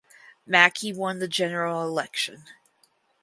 Mackey 0.47 0.91
won 0.91 1.19
the 1.19 1.27
general 1.27 1.83
election. 1.83 2.45